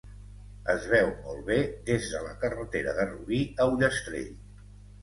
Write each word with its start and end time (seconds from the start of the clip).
Es 0.73 0.87
veu 0.93 1.11
molt 1.27 1.43
bé 1.51 1.59
des 1.91 2.09
de 2.15 2.25
la 2.25 2.35
carretera 2.47 2.99
de 3.03 3.07
Rubí 3.13 3.45
a 3.63 3.71
Ullastrell. 3.77 4.35